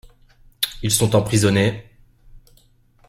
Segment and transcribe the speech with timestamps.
[0.81, 1.87] Ils sont emprisonnés.